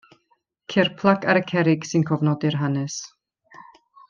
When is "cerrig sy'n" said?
1.53-2.07